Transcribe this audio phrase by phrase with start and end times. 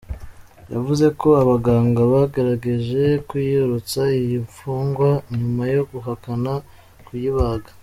[0.73, 6.53] Yavuze ko abaganga bagerageje kuyirutsa iyi mfungwa nyuma yo guhakana
[7.05, 7.69] kuyibaga.